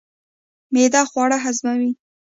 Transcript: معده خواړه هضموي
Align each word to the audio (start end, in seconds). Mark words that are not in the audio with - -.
معده 0.73 1.01
خواړه 1.11 1.37
هضموي 1.45 1.91